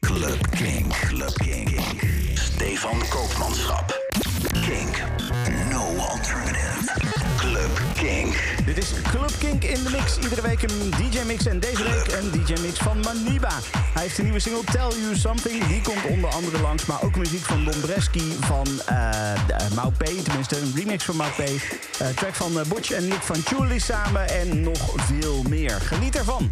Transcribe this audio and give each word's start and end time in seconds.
Club 0.00 0.50
King. 0.50 0.88
Club 0.88 1.34
King. 1.34 1.80
Stefan 2.34 2.98
Koopmanschap. 3.08 3.92
Kink. 4.52 5.02
No 5.70 5.96
alternative. 5.98 6.90
Club 7.36 7.70
King. 7.94 8.36
Dit 8.64 8.78
is 8.78 8.92
Club 9.10 9.32
Kink 9.38 9.64
in 9.64 9.82
de 9.84 9.90
mix. 9.90 10.18
Iedere 10.18 10.42
week 10.42 10.62
een 10.62 10.90
DJ-mix 10.90 11.46
en 11.46 11.60
deze 11.60 11.82
week 11.82 12.12
een 12.12 12.30
DJ-mix 12.30 12.78
van 12.78 13.00
Maniba. 13.00 13.52
Hij 13.94 14.02
heeft 14.02 14.18
een 14.18 14.24
nieuwe 14.24 14.40
single 14.40 14.64
Tell 14.64 15.00
You 15.00 15.16
Something. 15.16 15.66
Die 15.66 15.80
komt 15.80 16.04
onder 16.08 16.30
andere 16.30 16.60
langs, 16.60 16.86
maar 16.86 17.02
ook 17.02 17.16
muziek 17.16 17.44
van 17.44 17.64
Dombreski, 17.64 18.36
van 18.40 18.66
uh, 18.90 19.32
Mau 19.74 19.92
P. 19.92 20.04
Tenminste, 20.24 20.60
een 20.60 20.72
remix 20.76 21.04
van 21.04 21.16
Mau. 21.16 21.28
Uh, 21.38 22.08
track 22.14 22.34
van 22.34 22.52
Butch 22.68 22.90
en 22.90 23.08
Nick 23.08 23.22
van 23.22 23.36
Chuli 23.44 23.80
samen 23.80 24.28
en 24.28 24.60
nog 24.60 24.78
veel 24.96 25.42
meer. 25.48 25.80
Geniet 25.80 26.16
ervan. 26.16 26.50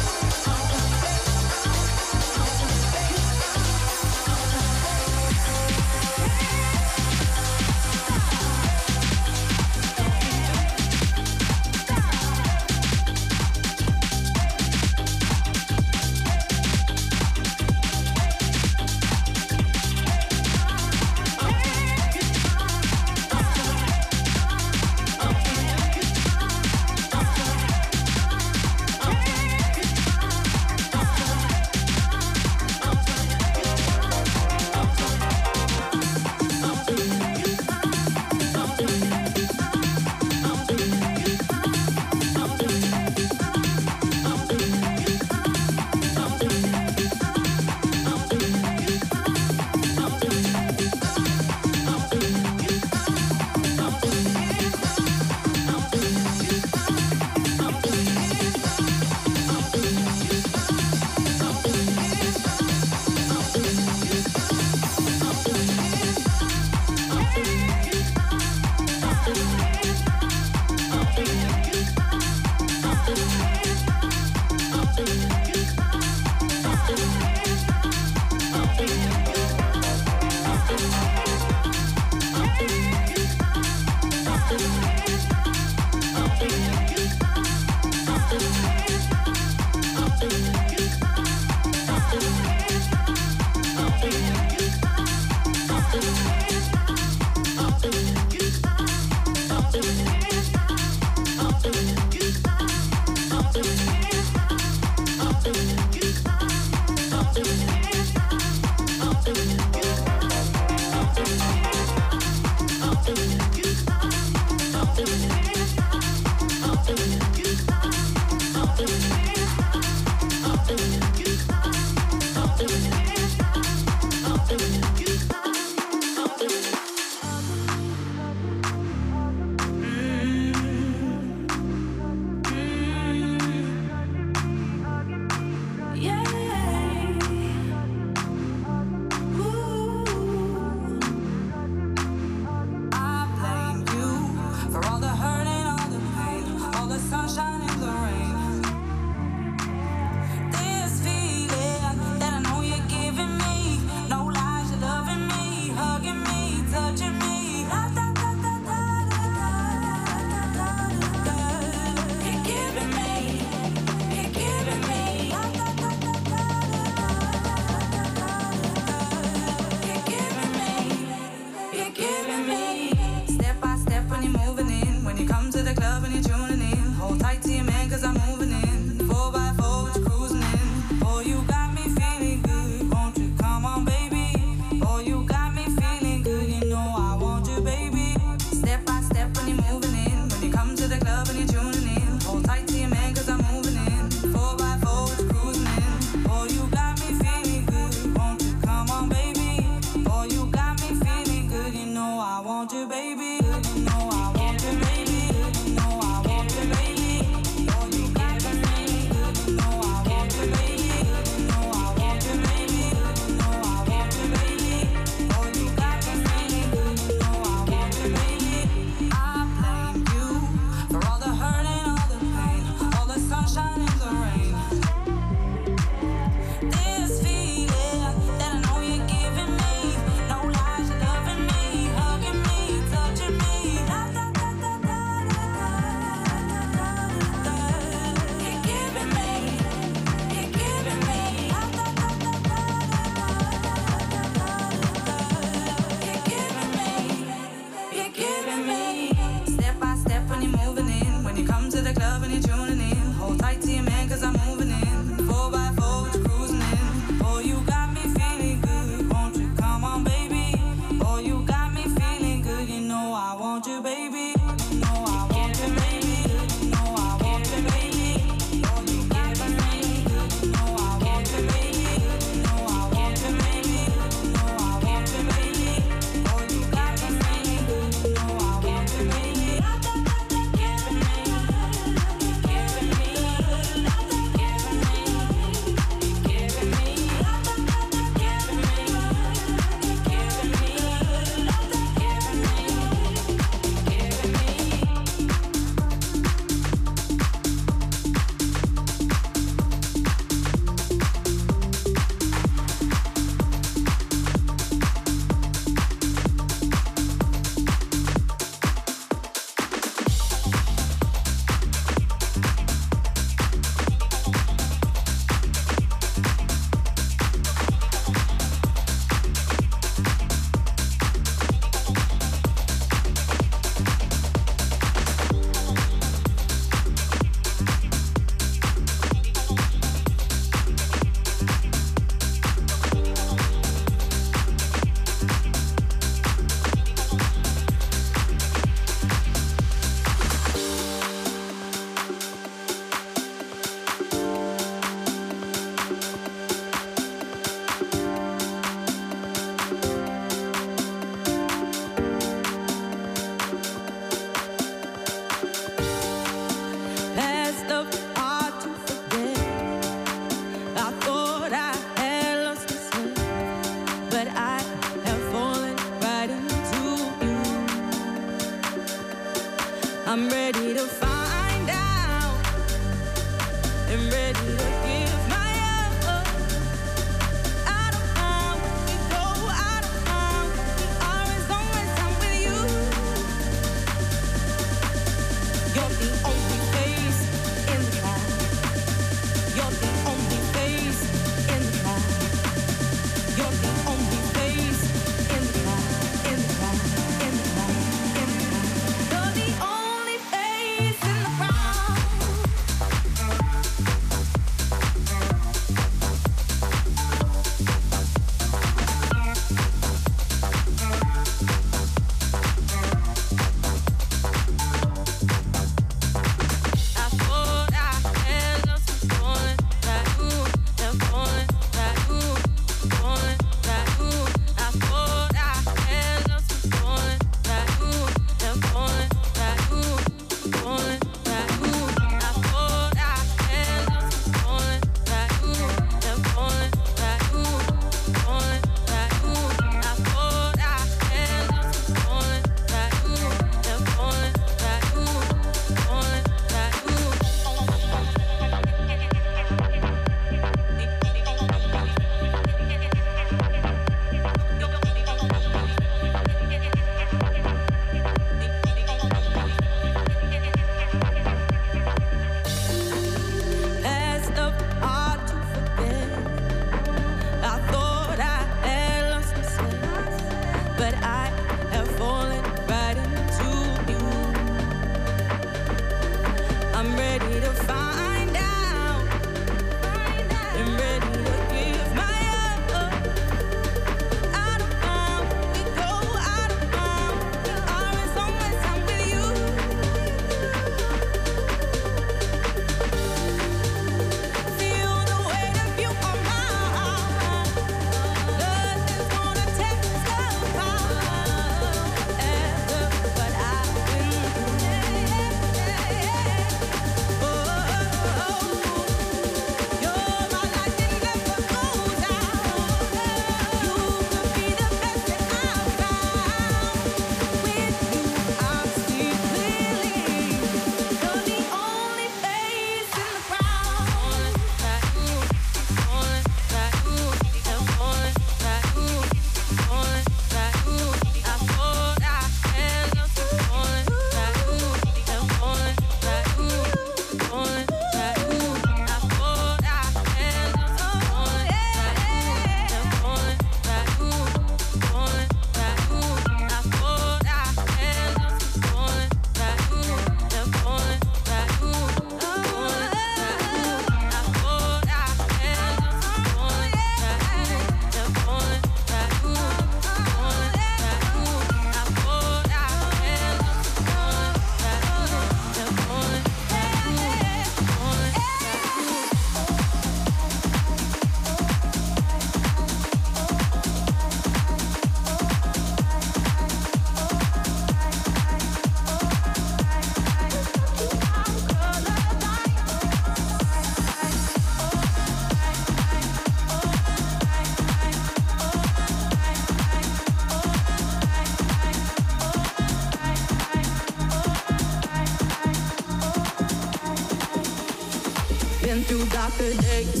You 599.39 600.00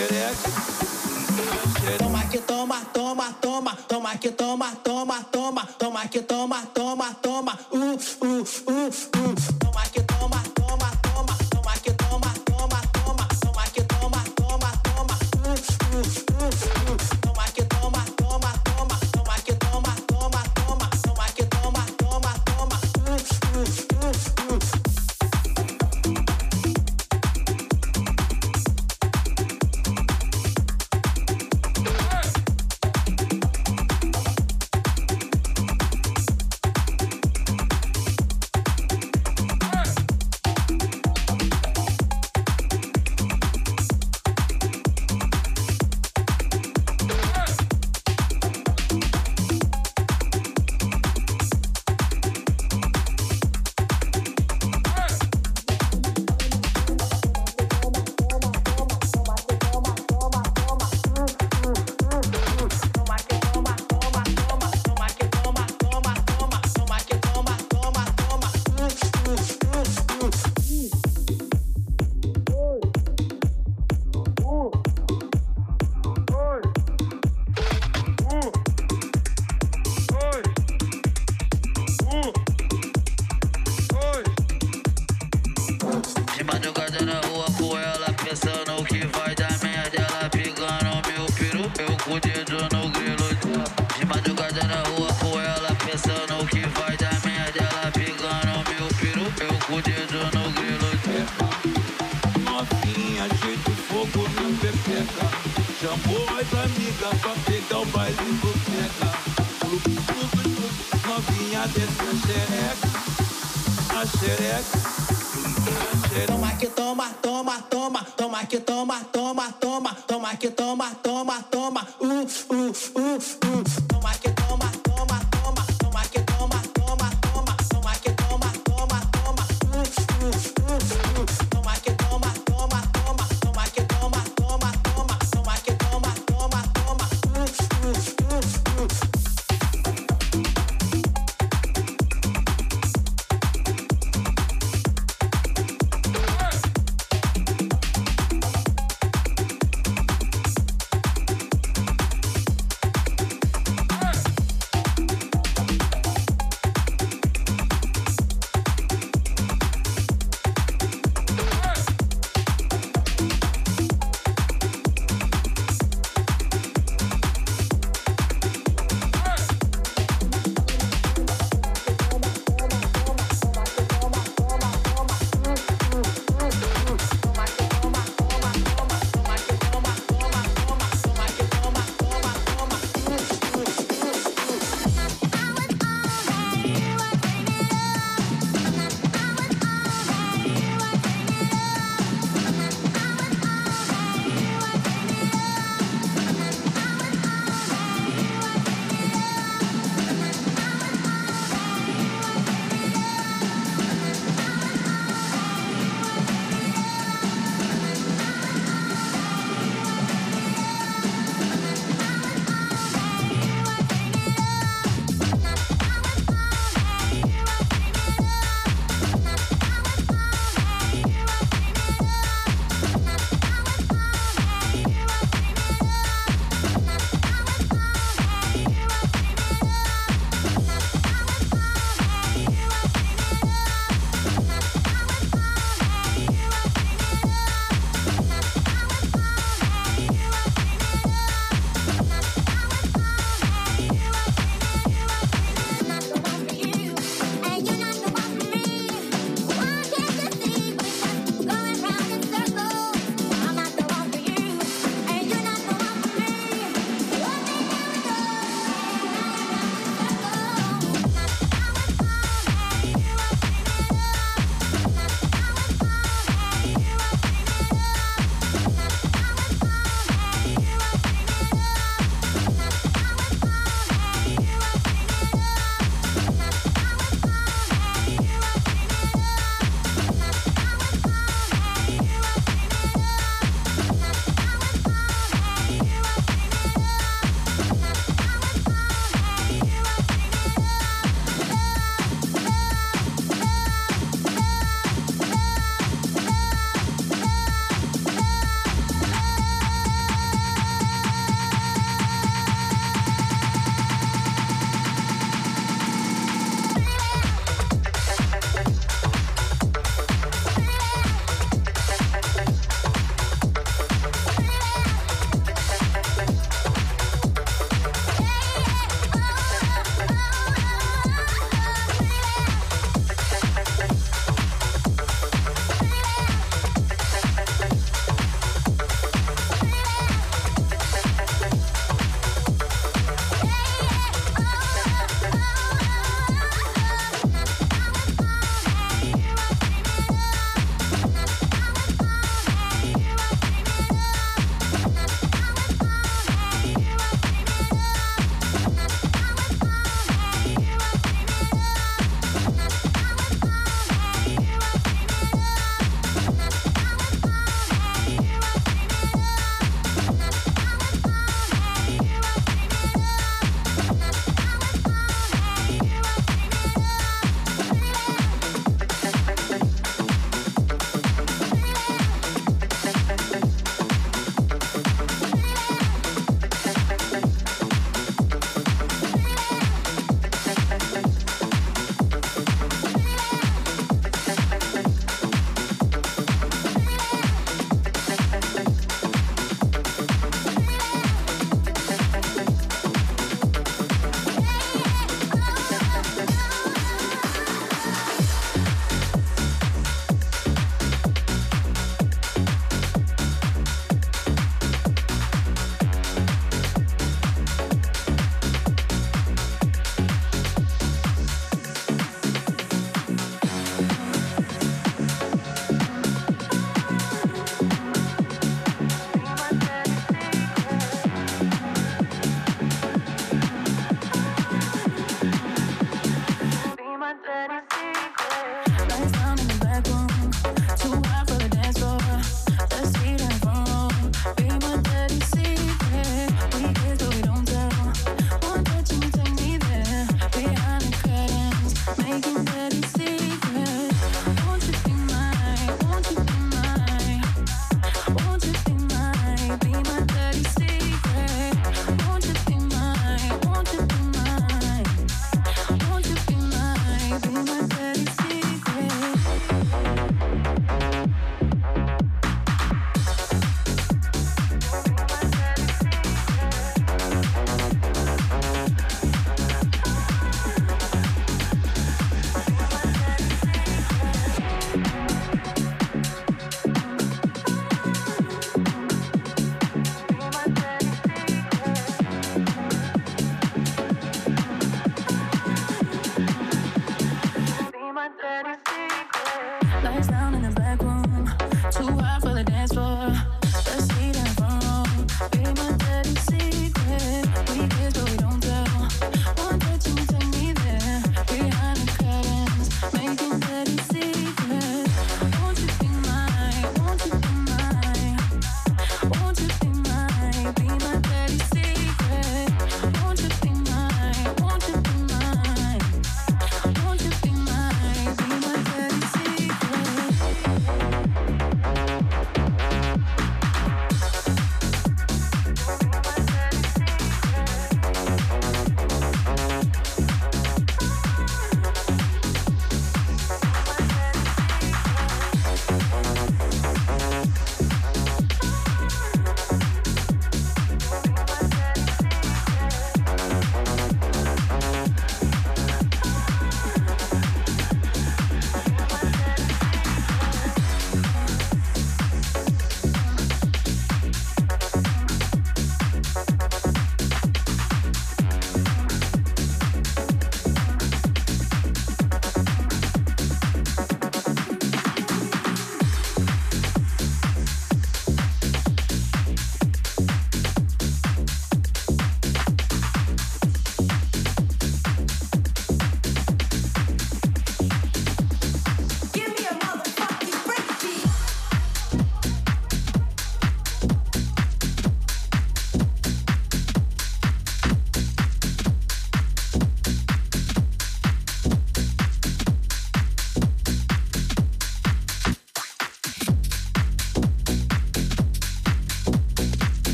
Millionaires. 0.00 0.69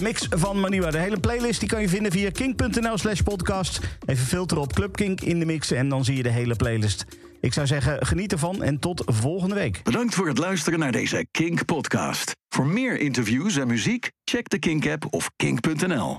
Mix 0.00 0.26
van 0.30 0.60
Maniwa. 0.60 0.90
De 0.90 0.98
hele 0.98 1.20
playlist 1.20 1.60
die 1.60 1.68
kan 1.68 1.80
je 1.80 1.88
vinden 1.88 2.12
via 2.12 2.30
kink.nl 2.30 2.98
slash 2.98 3.20
podcast. 3.20 3.80
Even 4.06 4.26
filteren 4.26 4.62
op 4.62 4.72
Club 4.72 4.96
Kink 4.96 5.20
in 5.20 5.38
de 5.38 5.44
mix 5.44 5.70
en 5.70 5.88
dan 5.88 6.04
zie 6.04 6.16
je 6.16 6.22
de 6.22 6.30
hele 6.30 6.56
playlist. 6.56 7.04
Ik 7.40 7.52
zou 7.52 7.66
zeggen, 7.66 8.06
geniet 8.06 8.32
ervan 8.32 8.62
en 8.62 8.78
tot 8.78 9.02
volgende 9.06 9.54
week. 9.54 9.80
Bedankt 9.82 10.14
voor 10.14 10.28
het 10.28 10.38
luisteren 10.38 10.78
naar 10.78 10.92
deze 10.92 11.26
Kink 11.30 11.64
podcast. 11.64 12.32
Voor 12.48 12.66
meer 12.66 13.00
interviews 13.00 13.56
en 13.56 13.66
muziek, 13.66 14.10
check 14.24 14.48
de 14.48 14.58
Kink 14.58 14.86
app 14.86 15.06
of 15.10 15.30
kink.nl. 15.36 16.08